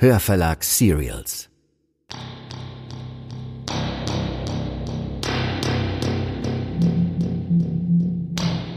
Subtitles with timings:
[0.00, 1.48] Hörverlag Serials.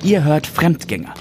[0.02, 1.14] Ihr hört Fremdgänger.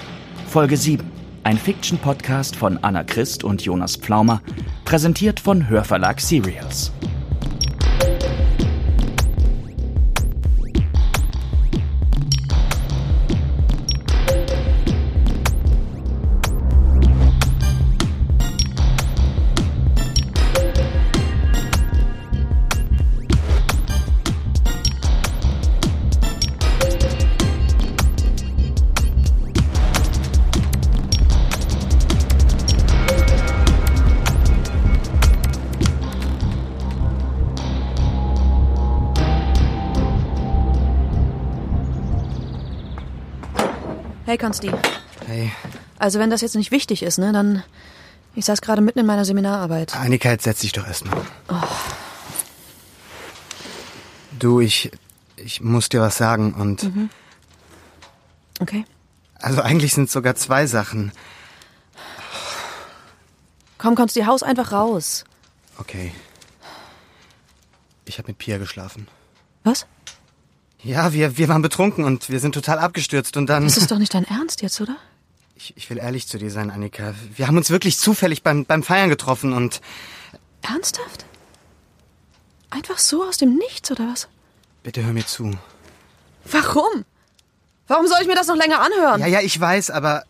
[0.47, 1.05] Folge 7.
[1.43, 4.41] Ein Fiction-Podcast von Anna Christ und Jonas Pflaumer,
[4.85, 6.91] präsentiert von Hörverlag Serials.
[44.31, 44.71] Hey, Konsti.
[45.25, 45.51] Hey,
[45.99, 47.63] Also, wenn das jetzt nicht wichtig ist, ne, dann.
[48.33, 49.93] Ich saß gerade mitten in meiner Seminararbeit.
[50.09, 51.21] Jetzt setz dich doch erstmal.
[54.39, 54.89] Du, ich,
[55.35, 56.89] ich muss dir was sagen und
[58.61, 58.85] Okay.
[59.35, 61.11] also eigentlich sind es sogar zwei Sachen.
[63.77, 65.25] Komm, Konsti, haus einfach raus.
[65.77, 66.13] Okay.
[68.05, 69.09] Ich habe mit Pia geschlafen.
[69.65, 69.85] Was?
[70.83, 73.63] Ja, wir, wir waren betrunken und wir sind total abgestürzt und dann.
[73.63, 74.95] Das ist doch nicht dein Ernst jetzt, oder?
[75.55, 77.13] Ich, ich will ehrlich zu dir sein, Annika.
[77.35, 79.79] Wir haben uns wirklich zufällig beim, beim Feiern getroffen und
[80.61, 81.25] Ernsthaft?
[82.69, 84.27] Einfach so aus dem Nichts, oder was?
[84.83, 85.55] bitte hör mir zu.
[86.45, 87.05] Warum?
[87.87, 89.21] Warum soll ich mir das noch länger anhören?
[89.21, 90.23] Ja, ja, ich weiß, aber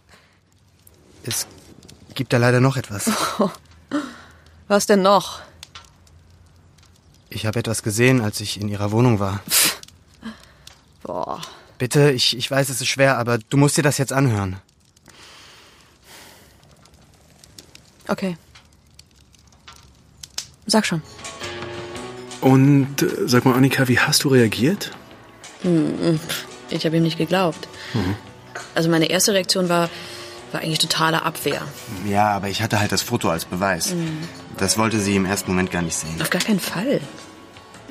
[1.24, 1.48] es
[2.16, 3.10] gibt da leider noch etwas.
[4.68, 5.42] Was denn noch?
[7.30, 9.42] Ich habe etwas gesehen, als ich in ihrer Wohnung war.
[11.04, 11.42] Boah.
[11.78, 14.58] Bitte, ich, ich weiß, es ist schwer, aber du musst dir das jetzt anhören.
[18.08, 18.38] Okay.
[20.68, 21.02] Sag schon.
[22.42, 24.92] Und äh, sag mal, Annika, wie hast du reagiert?
[26.70, 27.68] Ich habe ihm nicht geglaubt.
[28.76, 29.90] Also meine erste Reaktion war,
[30.52, 31.62] war eigentlich totale Abwehr.
[32.06, 33.94] Ja, aber ich hatte halt das Foto als Beweis.
[34.58, 36.22] Das wollte sie im ersten Moment gar nicht sehen.
[36.22, 37.02] Auf gar keinen Fall.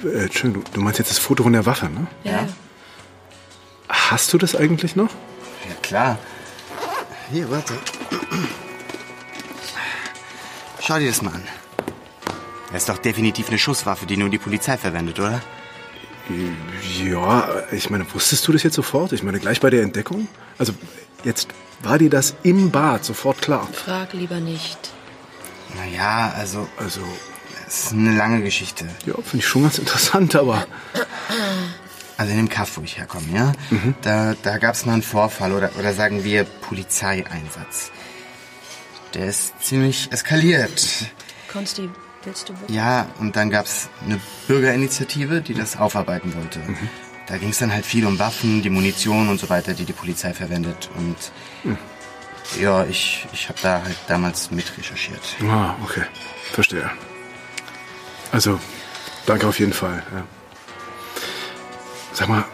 [0.04, 2.06] Äh, Entschuldigung, du, du meinst jetzt das Foto von der Waffe, ne?
[2.24, 2.46] Ja.
[4.10, 5.10] Hast du das eigentlich noch?
[5.68, 6.18] Ja, klar.
[7.30, 7.74] Hier, warte.
[10.80, 11.44] Schau dir das mal an.
[12.72, 15.40] Das ist doch definitiv eine Schusswaffe, die nur die Polizei verwendet, oder?
[17.04, 19.12] Ja, ich meine, wusstest du das jetzt sofort?
[19.12, 20.26] Ich meine, gleich bei der Entdeckung?
[20.58, 20.72] Also,
[21.22, 21.46] jetzt
[21.82, 23.68] war dir das im Bad sofort klar.
[23.72, 24.90] Frag lieber nicht.
[25.76, 27.00] Naja, also, Also,
[27.68, 28.86] es ist eine lange Geschichte.
[29.06, 30.66] ja, finde ich schon ganz interessant, aber
[32.20, 33.52] Also in dem Kaff, wo ich herkomme, ja?
[34.02, 37.90] Da, da gab es mal einen Vorfall oder, oder sagen wir Polizeieinsatz.
[39.14, 41.06] Der ist ziemlich eskaliert.
[41.50, 41.88] Konsti,
[42.22, 42.76] willst du wirklich?
[42.76, 46.60] Ja, und dann gab's eine Bürgerinitiative, die das aufarbeiten wollte.
[47.26, 50.34] Da ging's dann halt viel um Waffen, die Munition und so weiter, die die Polizei
[50.34, 50.90] verwendet.
[50.98, 51.16] Und
[52.60, 55.36] ja, ich, ich habe da halt damals mit recherchiert.
[55.48, 56.02] Ah, okay.
[56.52, 56.90] Verstehe.
[58.30, 58.60] Also,
[59.24, 60.02] danke auf jeden Fall.
[60.12, 60.24] Ja.
[62.12, 62.44] Sag mal,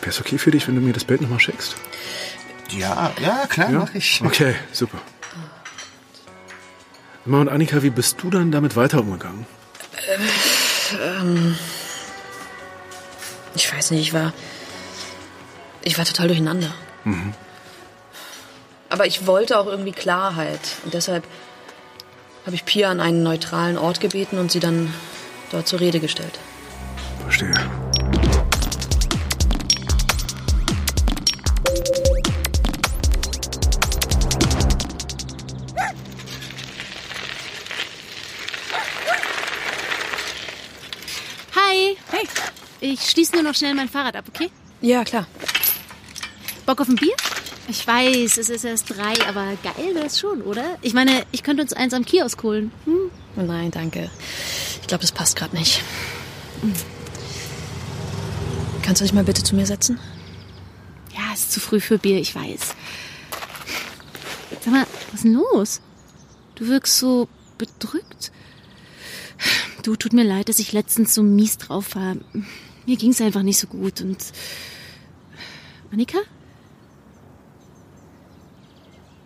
[0.00, 1.76] wäre es okay für dich, wenn du mir das Bild nochmal schickst?
[2.70, 4.22] Ja, ja, klar, mach ich.
[4.24, 4.98] Okay, super.
[7.24, 9.46] Mal, und Annika, wie bist du dann damit weiter umgegangen?
[13.54, 14.32] Ich weiß nicht, ich war.
[15.82, 16.74] Ich war total durcheinander.
[18.88, 20.60] Aber ich wollte auch irgendwie Klarheit.
[20.84, 21.24] Und deshalb
[22.44, 24.92] habe ich Pia an einen neutralen Ort gebeten und sie dann
[25.50, 26.38] dort zur Rede gestellt.
[27.22, 27.52] Verstehe.
[42.92, 44.50] Ich schließe nur noch schnell mein Fahrrad ab, okay?
[44.82, 45.26] Ja, klar.
[46.66, 47.14] Bock auf ein Bier?
[47.66, 50.76] Ich weiß, es ist erst drei, aber geil wäre es schon, oder?
[50.82, 52.70] Ich meine, ich könnte uns eins am Kiosk holen.
[52.84, 53.10] Hm?
[53.46, 54.10] Nein, danke.
[54.82, 55.82] Ich glaube, das passt gerade nicht.
[58.82, 59.98] Kannst du dich mal bitte zu mir setzen?
[61.16, 62.74] Ja, ist zu früh für Bier, ich weiß.
[64.60, 65.80] Sag mal, was ist denn los?
[66.56, 67.26] Du wirkst so
[67.56, 68.32] bedrückt.
[69.82, 72.16] Du, tut mir leid, dass ich letztens so mies drauf war.
[72.86, 74.32] Mir ging's einfach nicht so gut und...
[75.92, 76.18] Annika?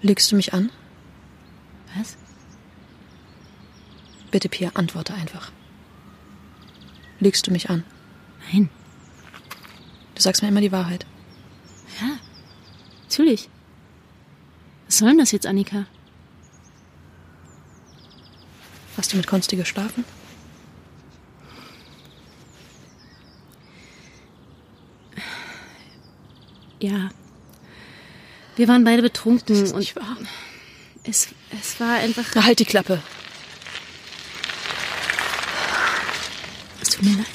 [0.03, 0.71] Lügst du mich an?
[1.97, 2.17] Was?
[4.31, 5.53] Bitte, Pia, antworte einfach.
[7.21, 7.85] Lügst du mich an?
[8.53, 8.69] Nein.
[10.15, 11.07] Du sagst mir immer die Wahrheit.
[12.01, 12.19] Ja,
[13.03, 13.49] natürlich.
[14.87, 15.87] Was soll denn das jetzt, Annika?
[18.97, 20.05] Hast du mit Konsti geschlafen?
[26.87, 27.11] Ja.
[28.55, 30.17] Wir waren beide betrunken Das ist und nicht wahr.
[31.03, 31.29] es,
[31.61, 32.25] es war einfach.
[32.35, 33.03] Na, halt die Klappe.
[36.81, 37.27] Es tut mir leid.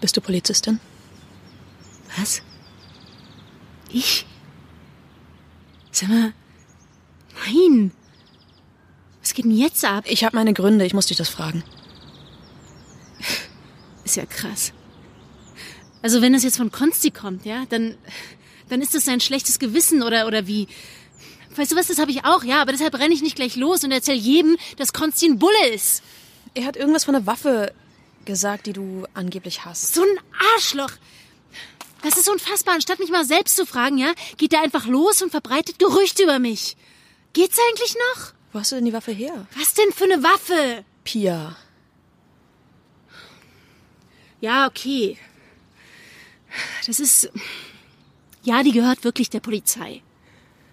[0.00, 0.80] Bist du Polizistin?
[2.16, 2.42] Was?
[3.90, 4.26] Ich?
[5.90, 6.32] Sag mal.
[7.46, 7.92] Nein.
[9.20, 10.04] Was geht denn jetzt ab?
[10.06, 11.64] Ich habe meine Gründe, ich muss dich das fragen.
[14.14, 14.72] Ist ja krass.
[16.00, 17.98] Also wenn es jetzt von Konsti kommt, ja, dann,
[18.68, 20.68] dann ist das sein schlechtes Gewissen oder, oder wie?
[21.56, 23.82] Weißt du was, das habe ich auch, ja, aber deshalb renne ich nicht gleich los
[23.82, 26.04] und erzähl jedem, dass Konsti ein Bulle ist.
[26.54, 27.74] Er hat irgendwas von einer Waffe
[28.24, 29.94] gesagt, die du angeblich hast.
[29.94, 30.20] So ein
[30.54, 30.92] Arschloch.
[32.04, 32.76] Das ist unfassbar.
[32.76, 36.38] Anstatt mich mal selbst zu fragen, ja, geht er einfach los und verbreitet Gerüchte über
[36.38, 36.76] mich.
[37.32, 38.32] Geht's eigentlich noch?
[38.52, 39.48] Wo hast du denn die Waffe her?
[39.58, 40.84] Was denn für eine Waffe?
[41.02, 41.56] Pia.
[44.44, 45.16] Ja, okay.
[46.86, 47.30] Das ist.
[48.42, 50.02] Ja, die gehört wirklich der Polizei.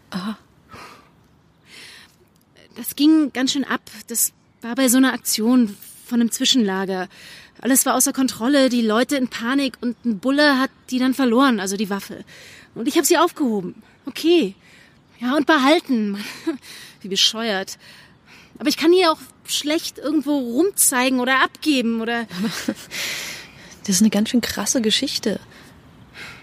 [0.09, 0.38] Aha.
[2.75, 3.79] Das ging ganz schön ab.
[4.07, 7.07] Das war bei so einer Aktion von einem Zwischenlager.
[7.62, 11.62] Alles war außer Kontrolle, die Leute in Panik und ein Bulle hat die dann verloren,
[11.62, 12.25] also die Waffe.
[12.75, 13.81] Und ich habe sie aufgehoben.
[14.06, 14.53] Okay.
[15.21, 16.21] Ja, und behalten.
[17.01, 17.77] Wie bescheuert.
[18.59, 22.27] Aber ich kann hier auch schlecht irgendwo rumzeigen oder abgeben oder.
[23.81, 25.39] Das ist eine ganz schön krasse Geschichte.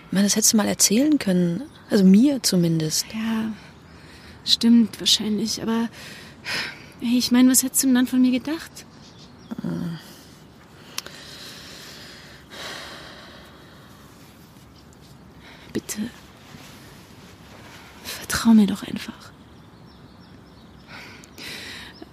[0.07, 1.63] Ich meine, das hättest du mal erzählen können.
[1.91, 3.07] Also mir zumindest.
[3.13, 3.53] Ja,
[4.45, 5.89] stimmt wahrscheinlich, aber
[7.01, 8.87] hey, ich meine, was hättest du denn dann von mir gedacht?
[15.73, 15.99] Bitte.
[18.03, 19.33] Vertrau mir doch einfach.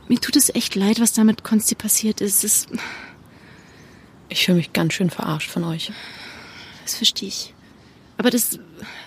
[0.07, 2.44] Mir tut es echt leid, was da mit Konsti passiert ist.
[2.44, 2.68] Das,
[4.35, 5.93] Ich fühle mich ganz schön verarscht von euch.
[6.83, 7.53] das verstehe ich.
[8.17, 8.59] Aber das,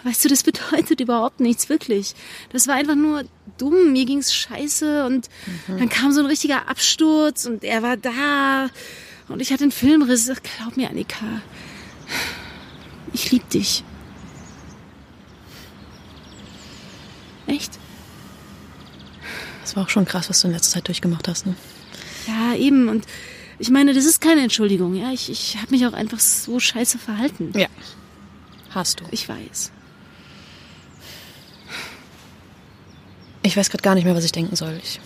[0.05, 2.15] weißt du, das bedeutet überhaupt nichts, wirklich.
[2.51, 3.25] Das war einfach nur
[3.59, 3.93] dumm.
[3.93, 5.29] Mir ging's scheiße und
[5.67, 8.71] dann kam so ein richtiger Absturz und er war da
[9.29, 10.31] und ich hatte einen Filmriss.
[10.31, 11.43] Ach, Glaub mir, Annika.
[13.13, 13.85] Ich lieb dich.
[17.47, 17.79] Echt?
[19.61, 21.45] Das war auch schon krass, was du in letzter Zeit durchgemacht hast.
[21.45, 21.55] Ne?
[22.27, 22.89] Ja, eben.
[22.89, 23.05] Und
[23.59, 24.95] ich meine, das ist keine Entschuldigung.
[24.95, 27.53] Ja, ich, ich habe mich auch einfach so scheiße verhalten.
[27.57, 27.69] Ja.
[28.71, 29.05] Hast du.
[29.11, 29.73] Ich weiß.
[33.43, 34.79] Ich weiß gerade gar nicht mehr, was ich denken soll.
[34.83, 35.01] Ich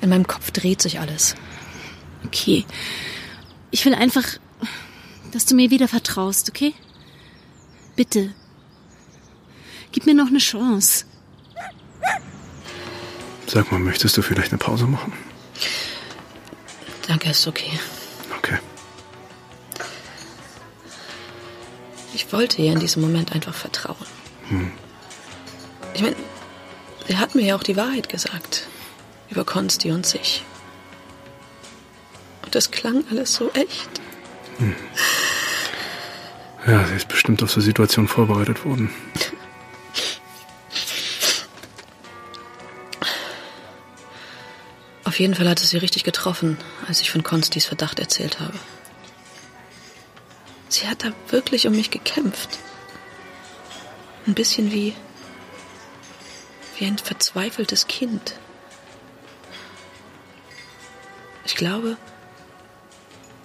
[0.00, 1.34] in meinem Kopf dreht sich alles.
[2.24, 2.64] Okay.
[3.70, 4.24] Ich will einfach,
[5.32, 6.74] dass du mir wieder vertraust, okay?
[7.94, 8.34] Bitte.
[9.92, 11.06] Gib mir noch eine Chance.
[13.46, 15.12] Sag mal, möchtest du vielleicht eine Pause machen?
[17.16, 17.70] Danke, ist okay.
[18.36, 18.58] Okay.
[22.12, 23.96] Ich wollte ihr in diesem Moment einfach vertrauen.
[25.94, 26.16] Ich meine,
[27.08, 28.66] sie hat mir ja auch die Wahrheit gesagt.
[29.30, 30.44] Über Konsti und sich.
[32.44, 33.88] Und das klang alles so echt.
[36.66, 38.90] Ja, sie ist bestimmt auf so Situationen vorbereitet worden.
[45.16, 48.52] Auf jeden Fall hat es sie richtig getroffen, als ich von Konstis Verdacht erzählt habe.
[50.68, 52.58] Sie hat da wirklich um mich gekämpft.
[54.26, 54.94] Ein bisschen wie.
[56.76, 58.34] wie ein verzweifeltes Kind.
[61.46, 61.96] Ich glaube,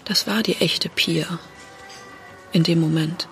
[0.03, 1.39] das war die echte Pia.
[2.51, 3.29] In dem Moment.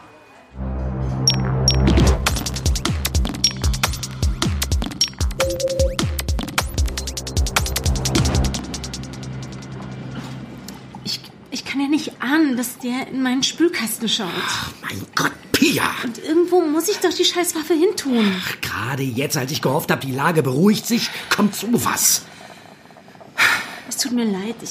[11.99, 14.29] Nicht ahnen, dass der in meinen Spülkasten schaut.
[14.81, 15.83] Mein Gott, Pia!
[16.03, 18.33] Und irgendwo muss ich doch die Scheißwaffe hintun.
[18.61, 22.23] Gerade jetzt, als ich gehofft habe, die Lage beruhigt sich, kommt sowas.
[23.87, 24.55] Es tut mir leid.
[24.63, 24.69] Ich,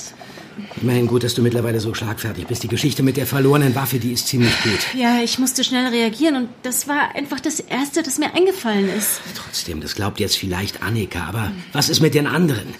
[0.80, 2.62] Immerhin gut, dass du mittlerweile so schlagfertig bist.
[2.62, 4.94] Die Geschichte mit der verlorenen Waffe, die ist ziemlich gut.
[4.94, 9.20] ja, ich musste schnell reagieren und das war einfach das Erste, das mir eingefallen ist.
[9.34, 12.74] Trotzdem, das glaubt jetzt vielleicht Annika, aber was ist mit den anderen?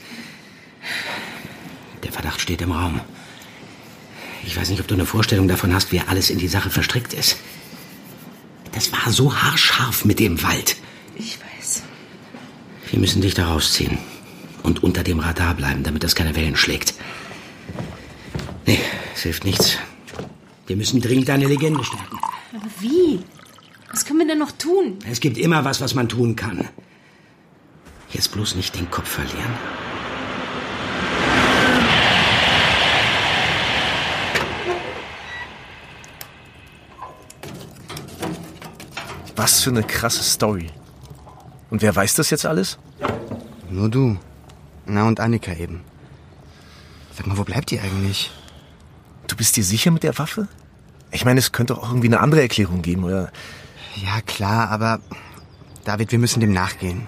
[2.03, 3.01] Der Verdacht steht im Raum.
[4.49, 7.13] Ich weiß nicht, ob du eine Vorstellung davon hast, wie alles in die Sache verstrickt
[7.13, 7.37] ist.
[8.73, 10.77] Das war so haarscharf mit dem Wald.
[11.17, 11.83] Ich weiß.
[12.91, 13.99] Wir müssen dich da rausziehen.
[14.63, 16.95] Und unter dem Radar bleiben, damit das keine Wellen schlägt.
[18.65, 18.81] Nee,
[19.15, 19.77] es hilft nichts.
[20.67, 22.19] Wir müssen dringend deine Legende stärken.
[22.55, 23.21] Aber wie?
[23.91, 24.99] Was können wir denn noch tun?
[25.11, 26.67] Es gibt immer was, was man tun kann.
[28.13, 29.53] Jetzt bloß nicht den Kopf verlieren.
[39.39, 40.67] Was für eine krasse Story.
[41.71, 42.77] Und wer weiß das jetzt alles?
[43.71, 44.19] Nur du.
[44.85, 45.83] Na und Annika eben.
[47.17, 48.33] Sag mal, wo bleibt die eigentlich?
[49.29, 50.49] Du bist dir sicher mit der Waffe?
[51.13, 53.31] Ich meine, es könnte auch irgendwie eine andere Erklärung geben, oder?
[53.95, 54.99] Ja, klar, aber
[55.85, 57.07] David, wir müssen dem nachgehen.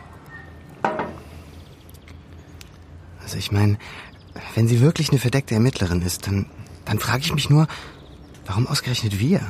[3.25, 3.77] Also ich meine,
[4.55, 6.47] wenn sie wirklich eine verdeckte Ermittlerin ist, dann,
[6.85, 7.67] dann frage ich mich nur,
[8.47, 9.41] warum ausgerechnet wir?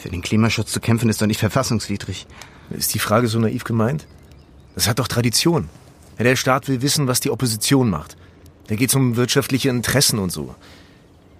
[0.00, 2.26] Für den Klimaschutz zu kämpfen ist doch nicht verfassungswidrig.
[2.70, 4.06] Ist die Frage so naiv gemeint?
[4.76, 5.68] Das hat doch Tradition.
[6.18, 8.16] Der Staat will wissen, was die Opposition macht.
[8.68, 10.54] Da geht's um wirtschaftliche Interessen und so.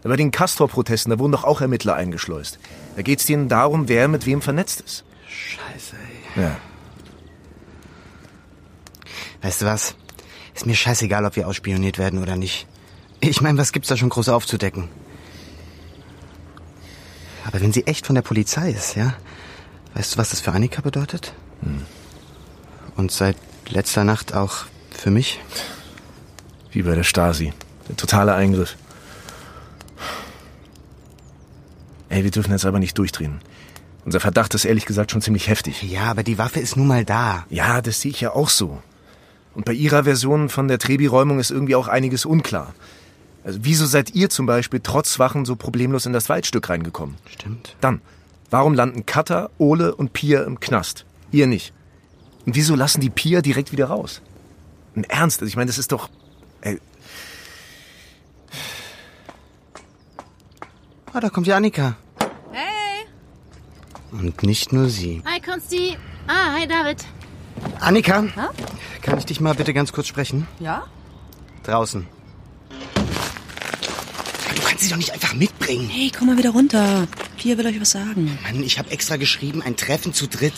[0.02, 2.58] Bei den Castor-Protesten, da wurden doch auch Ermittler eingeschleust.
[2.96, 5.04] Da geht's denen darum, wer mit wem vernetzt ist.
[5.28, 5.96] Scheiße,
[6.36, 6.42] ey.
[6.42, 6.56] Ja.
[9.42, 9.94] Weißt du was?
[10.54, 12.66] Ist mir scheißegal, ob wir ausspioniert werden oder nicht.
[13.20, 14.88] Ich meine, was gibt's da schon groß aufzudecken?
[17.48, 19.14] Aber wenn sie echt von der Polizei ist, ja?
[19.94, 21.32] Weißt du, was das für Annika bedeutet?
[21.62, 21.86] Hm.
[22.94, 23.36] Und seit
[23.70, 25.40] letzter Nacht auch für mich?
[26.70, 27.54] Wie bei der Stasi.
[27.88, 28.76] Der totale Eingriff.
[32.10, 33.40] Ey, wir dürfen jetzt aber nicht durchdrehen.
[34.04, 35.82] Unser Verdacht ist ehrlich gesagt schon ziemlich heftig.
[35.82, 37.46] Ja, aber die Waffe ist nun mal da.
[37.48, 38.82] Ja, das sehe ich ja auch so.
[39.54, 42.74] Und bei Ihrer Version von der Trebi-Räumung ist irgendwie auch einiges unklar.
[43.44, 47.16] Also wieso seid ihr zum Beispiel trotz Wachen so problemlos in das Waldstück reingekommen?
[47.30, 47.76] Stimmt.
[47.80, 48.00] Dann,
[48.50, 51.04] warum landen Cutter, Ole und Pia im Knast?
[51.30, 51.72] Ihr nicht.
[52.46, 54.22] Und wieso lassen die Pia direkt wieder raus?
[54.94, 56.08] Im Ernst, also ich meine, das ist doch...
[56.60, 56.78] Ey,
[61.12, 61.96] Ah, da kommt ja Annika.
[62.52, 63.06] Hey!
[64.12, 65.22] Und nicht nur sie.
[65.24, 65.96] Hi, Konsti.
[66.26, 67.04] Ah, hi, David.
[67.80, 68.24] Annika,
[69.02, 70.46] kann ich dich mal bitte ganz kurz sprechen?
[70.60, 70.84] Ja?
[71.64, 72.06] Draußen.
[74.78, 75.88] Kannst sie doch nicht einfach mitbringen.
[75.88, 77.08] Hey, komm mal wieder runter.
[77.36, 78.38] Pia will euch was sagen.
[78.44, 80.52] Mann, ich habe extra geschrieben, ein Treffen zu dritt.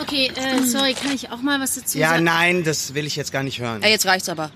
[0.00, 2.22] Okay, äh, sorry, kann ich auch mal was dazu Ja, sagen?
[2.24, 3.82] nein, das will ich jetzt gar nicht hören.
[3.82, 4.52] Ey, jetzt reicht's aber.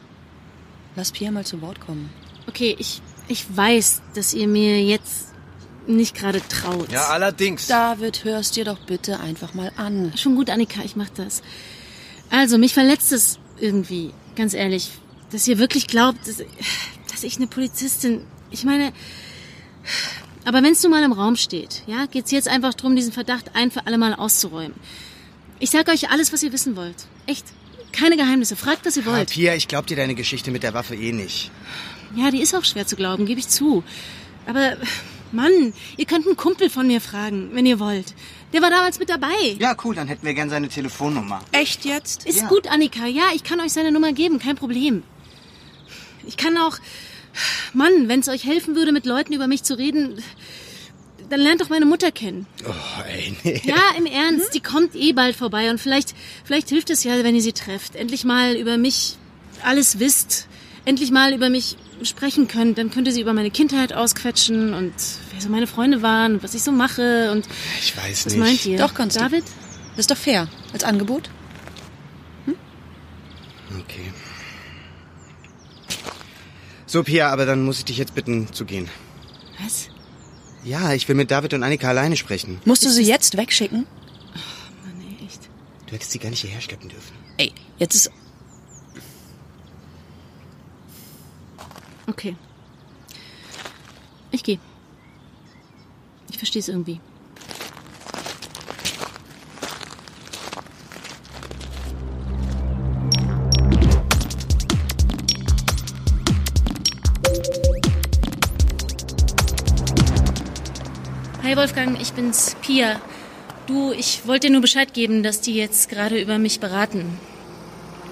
[0.94, 2.08] Lass Pia mal zu Wort kommen.
[2.46, 5.32] Okay, ich, ich weiß, dass ihr mir jetzt
[5.88, 6.92] nicht gerade traut.
[6.92, 7.66] ja, allerdings.
[7.66, 10.12] David, hörst dir doch bitte einfach mal an.
[10.16, 11.42] Schon gut, Annika, ich mach das.
[12.30, 14.90] Also, mich verletzt es irgendwie, ganz ehrlich,
[15.30, 16.36] dass ihr wirklich glaubt, dass,
[17.10, 18.22] dass ich eine Polizistin.
[18.50, 18.92] Ich meine,
[20.44, 23.50] aber wenn es nun mal im Raum steht, ja, geht's jetzt einfach drum, diesen Verdacht
[23.54, 24.74] ein für alle Mal auszuräumen.
[25.58, 27.06] Ich sag euch alles, was ihr wissen wollt.
[27.26, 27.46] Echt.
[27.92, 28.56] Keine Geheimnisse.
[28.56, 29.30] Fragt, was ihr Ah, wollt.
[29.30, 31.50] Pia, ich glaub dir deine Geschichte mit der Waffe eh nicht.
[32.14, 33.82] Ja, die ist auch schwer zu glauben, gebe ich zu.
[34.46, 34.76] Aber,
[35.32, 38.14] Mann, ihr könnt einen Kumpel von mir fragen, wenn ihr wollt.
[38.52, 39.56] Der war damals mit dabei.
[39.58, 41.40] Ja, cool, dann hätten wir gern seine Telefonnummer.
[41.52, 42.26] Echt jetzt?
[42.26, 42.48] Ist Ja.
[42.48, 43.06] gut, Annika.
[43.06, 45.02] Ja, ich kann euch seine Nummer geben, kein Problem.
[46.26, 46.78] Ich kann auch.
[47.72, 50.22] Mann, wenn es euch helfen würde, mit Leuten über mich zu reden,
[51.28, 52.46] dann lernt doch meine Mutter kennen.
[52.66, 52.72] Oh,
[53.08, 53.60] ey, nee.
[53.64, 56.14] Ja, im Ernst, die kommt eh bald vorbei und vielleicht,
[56.44, 57.94] vielleicht hilft es ja, wenn ihr sie trefft.
[57.96, 59.16] Endlich mal über mich
[59.62, 60.46] alles wisst.
[60.84, 62.78] Endlich mal über mich sprechen könnt.
[62.78, 64.94] Dann könnt ihr sie über meine Kindheit ausquetschen und
[65.32, 67.46] wer so meine Freunde waren und was ich so mache und
[67.80, 68.38] Ich weiß was nicht.
[68.42, 68.78] meint ihr?
[68.78, 69.20] Doch, kannst du.
[69.20, 69.44] David?
[69.90, 70.48] Das ist doch fair.
[70.72, 71.28] Als Angebot.
[73.80, 74.12] Okay.
[76.96, 78.88] So, Pia, aber dann muss ich dich jetzt bitten, zu gehen.
[79.62, 79.90] Was?
[80.64, 82.58] Ja, ich will mit David und Annika alleine sprechen.
[82.64, 83.86] Musst du sie jetzt wegschicken?
[84.82, 85.50] Mann, ey, echt.
[85.84, 87.14] Du hättest sie gar nicht hierher schleppen dürfen.
[87.36, 88.10] Ey, jetzt ist...
[92.06, 92.34] Okay.
[94.30, 94.58] Ich gehe.
[96.30, 96.98] Ich verstehe es irgendwie.
[111.46, 113.00] Hi Wolfgang, ich bin's, Pia.
[113.68, 117.20] Du, ich wollte dir nur Bescheid geben, dass die jetzt gerade über mich beraten.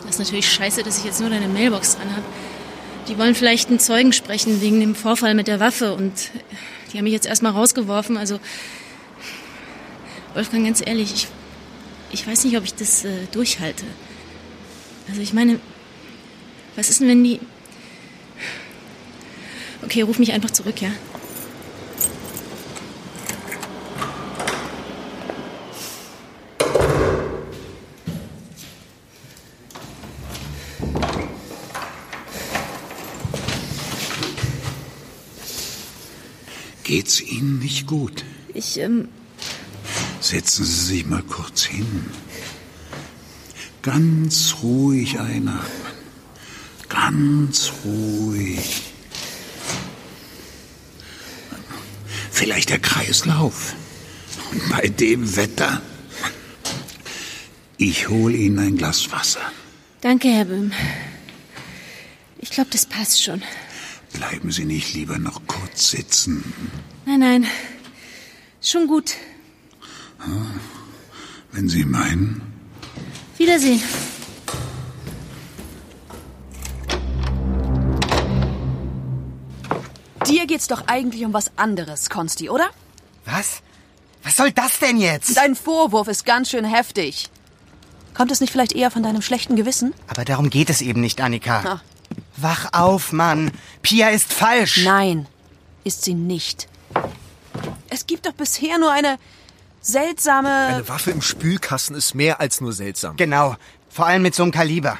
[0.03, 2.23] Das ist natürlich scheiße, dass ich jetzt nur deine Mailbox dran habe.
[3.09, 6.13] Die wollen vielleicht einen Zeugen sprechen wegen dem Vorfall mit der Waffe und
[6.93, 8.17] die haben mich jetzt erstmal rausgeworfen.
[8.17, 8.39] Also,
[10.35, 11.27] Wolfgang, ganz ehrlich, ich,
[12.13, 13.85] ich weiß nicht, ob ich das äh, durchhalte.
[15.09, 15.59] Also, ich meine,
[16.77, 17.41] was ist denn, wenn die.
[19.83, 20.91] Okay, ruf mich einfach zurück, ja?
[36.95, 38.25] Geht's Ihnen nicht gut?
[38.55, 39.09] Ich, ähm,
[40.21, 42.07] Setzen Sie sich mal kurz hin.
[43.83, 45.93] Ganz ruhig einatmen.
[46.89, 48.83] Ganz ruhig.
[52.31, 53.75] Vielleicht der Kreislauf.
[54.53, 55.83] Und bei dem Wetter.
[57.77, 59.41] Ich hole Ihnen ein Glas Wasser.
[60.01, 60.71] danke, Herr Böhm.
[62.39, 63.43] Ich glaube, das passt schon.
[64.15, 66.45] Bleiben Sie nicht lieber noch kurz sitzen.
[67.05, 67.47] Nein, nein.
[68.63, 69.17] Schon gut.
[71.53, 72.41] Wenn Sie meinen.
[73.37, 73.83] Wiedersehen.
[80.27, 82.71] Dir geht's doch eigentlich um was anderes, Konsti, oder?
[83.27, 83.63] Was?
[84.23, 85.37] Was soll das denn jetzt?
[85.37, 87.29] Dein Vorwurf ist ganz schön heftig.
[88.15, 89.93] Kommt es nicht vielleicht eher von deinem schlechten Gewissen?
[90.07, 91.63] Aber darum geht es eben nicht, Annika.
[91.65, 91.81] Ah.
[92.37, 93.51] Wach auf, Mann.
[93.83, 94.85] Pia ist falsch.
[94.85, 95.27] Nein,
[95.85, 96.69] ist sie nicht.
[97.91, 99.19] Es gibt doch bisher nur eine
[99.81, 100.49] seltsame.
[100.49, 103.17] Eine Waffe im Spülkasten ist mehr als nur seltsam.
[103.17, 103.57] Genau.
[103.89, 104.99] Vor allem mit so einem Kaliber.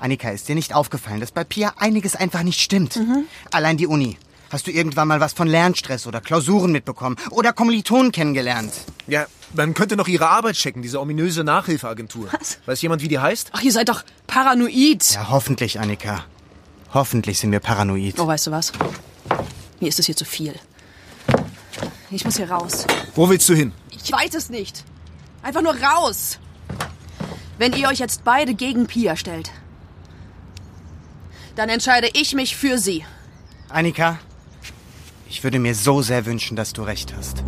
[0.00, 2.96] Annika, ist dir nicht aufgefallen, dass bei Pia einiges einfach nicht stimmt?
[2.96, 3.24] Mhm.
[3.50, 4.16] Allein die Uni.
[4.50, 7.16] Hast du irgendwann mal was von Lernstress oder Klausuren mitbekommen?
[7.30, 8.72] Oder Kommilitonen kennengelernt?
[9.06, 12.28] Ja, man könnte noch ihre Arbeit checken, diese ominöse Nachhilfeagentur.
[12.32, 12.58] Was?
[12.64, 13.50] Weiß jemand, wie die heißt?
[13.52, 15.12] Ach, ihr seid doch paranoid.
[15.12, 16.24] Ja, hoffentlich, Annika.
[16.94, 18.18] Hoffentlich sind wir paranoid.
[18.18, 18.72] Oh, weißt du was?
[19.80, 20.54] Mir ist es hier zu viel.
[22.10, 22.86] Ich muss hier raus.
[23.14, 23.72] Wo willst du hin?
[23.90, 24.82] Ich weiß es nicht.
[25.42, 26.38] Einfach nur raus.
[27.58, 29.50] Wenn ihr euch jetzt beide gegen Pia stellt,
[31.54, 33.04] dann entscheide ich mich für sie.
[33.68, 34.18] Annika,
[35.28, 37.42] ich würde mir so sehr wünschen, dass du recht hast.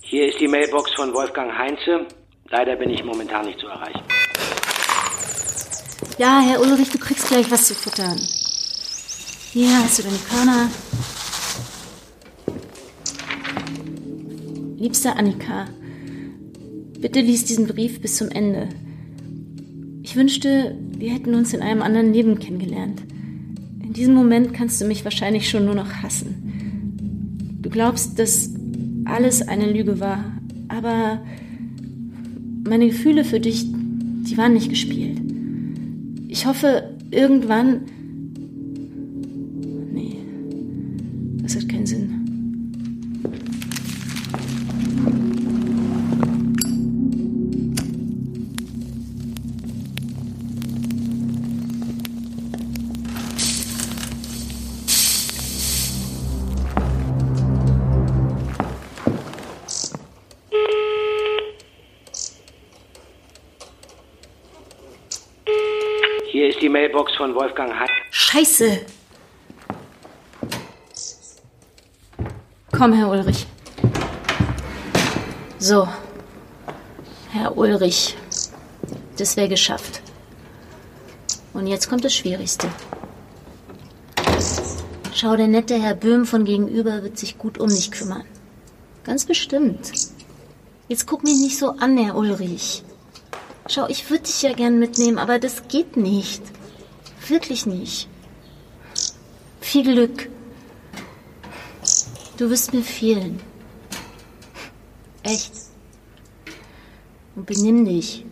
[0.00, 2.06] Hier ist die Mailbox von Wolfgang Heinze.
[2.48, 4.02] Leider bin ich momentan nicht zu erreichen.
[6.18, 8.16] Ja, Herr Ulrich, du kriegst gleich was zu futtern.
[9.52, 10.68] Hier hast du deine Körner.
[14.84, 15.64] Liebste Annika,
[17.00, 18.68] bitte lies diesen Brief bis zum Ende.
[20.02, 23.00] Ich wünschte, wir hätten uns in einem anderen Leben kennengelernt.
[23.82, 27.62] In diesem Moment kannst du mich wahrscheinlich schon nur noch hassen.
[27.62, 28.50] Du glaubst, dass
[29.06, 30.22] alles eine Lüge war,
[30.68, 31.22] aber
[32.68, 35.18] meine Gefühle für dich, die waren nicht gespielt.
[36.28, 37.86] Ich hoffe, irgendwann.
[66.74, 67.92] Mailbox von Wolfgang Heinze.
[68.10, 68.80] Scheiße!
[72.76, 73.46] Komm, Herr Ulrich.
[75.60, 75.86] So.
[77.30, 78.16] Herr Ulrich.
[79.16, 80.02] Das wäre geschafft.
[81.52, 82.66] Und jetzt kommt das Schwierigste.
[85.12, 88.24] Schau, der nette Herr Böhm von gegenüber wird sich gut um dich kümmern.
[89.04, 89.92] Ganz bestimmt.
[90.88, 92.82] Jetzt guck mich nicht so an, Herr Ulrich.
[93.68, 96.42] Schau, ich würde dich ja gern mitnehmen, aber das geht nicht.
[97.28, 98.08] Wirklich nicht.
[99.60, 100.28] Viel Glück.
[102.36, 103.40] Du wirst mir fehlen.
[105.22, 105.52] Echt.
[107.34, 108.24] Und benimm dich.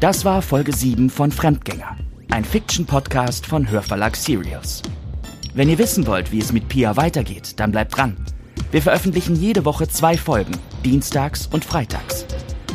[0.00, 1.94] Das war Folge 7 von Fremdgänger,
[2.30, 4.80] ein Fiction-Podcast von Hörverlag Serials.
[5.52, 8.16] Wenn ihr wissen wollt, wie es mit Pia weitergeht, dann bleibt dran.
[8.70, 12.24] Wir veröffentlichen jede Woche zwei Folgen, dienstags und freitags.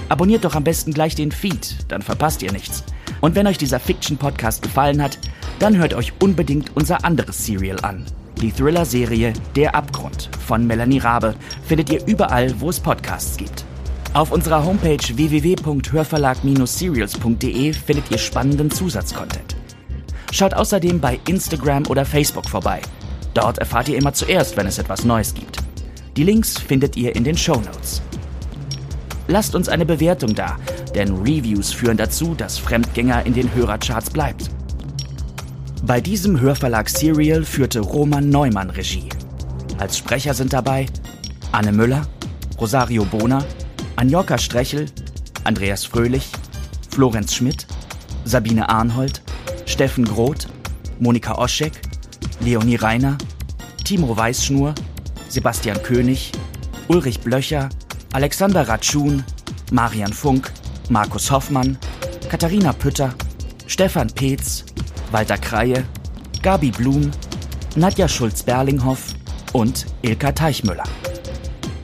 [0.08, 2.84] Abonniert doch am besten gleich den Feed, dann verpasst ihr nichts.
[3.22, 5.18] Und wenn euch dieser Fiction-Podcast gefallen hat,
[5.58, 8.06] dann hört euch unbedingt unser anderes Serial an.
[8.40, 11.34] Die Thriller-Serie Der Abgrund von Melanie Rabe
[11.68, 13.65] findet ihr überall, wo es Podcasts gibt.
[14.16, 19.58] Auf unserer Homepage www.hörverlag-serials.de findet ihr spannenden Zusatzcontent.
[20.32, 22.82] Schaut außerdem bei Instagram oder Facebook vorbei.
[23.34, 25.58] Dort erfahrt ihr immer zuerst, wenn es etwas Neues gibt.
[26.16, 28.02] Die Links findet ihr in den Show Notes.
[29.28, 30.56] Lasst uns eine Bewertung da,
[30.96, 34.50] denn Reviews führen dazu, dass Fremdgänger in den Hörercharts bleibt.
[35.84, 39.10] Bei diesem Hörverlag Serial führte Roman Neumann Regie.
[39.78, 40.86] Als Sprecher sind dabei
[41.52, 42.08] Anne Müller,
[42.58, 43.44] Rosario Bona,
[43.98, 44.88] Anjoka Strechel,
[45.46, 46.30] Andreas Fröhlich,
[46.90, 47.66] Florenz Schmidt,
[48.26, 49.22] Sabine Arnhold,
[49.66, 50.48] Steffen Groth,
[51.00, 51.74] Monika Oschek,
[52.42, 53.18] Leonie Reiner,
[53.86, 54.76] Timo Weißschnur,
[55.30, 56.34] Sebastian König,
[56.90, 57.70] Ulrich Blöcher,
[58.12, 59.24] Alexander Ratschun,
[59.72, 60.52] Marian Funk,
[60.90, 61.78] Markus Hoffmann,
[62.30, 63.14] Katharina Pütter,
[63.66, 64.66] Stefan Peetz,
[65.12, 65.86] Walter Kreie,
[66.42, 67.12] Gabi Blum,
[67.78, 69.14] Nadja Schulz-Berlinghoff
[69.54, 70.84] und Ilka Teichmüller.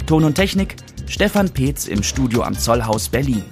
[0.06, 0.76] Ton und Technik
[1.12, 3.44] Stefan Peetz im Studio am Zollhaus Berlin.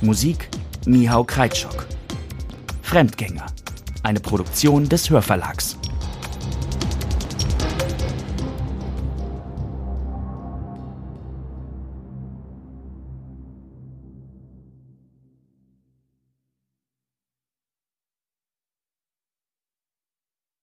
[0.00, 0.48] Musik
[0.84, 1.86] Mihau Kreitschok.
[2.82, 3.46] Fremdgänger.
[4.02, 5.78] Eine Produktion des Hörverlags.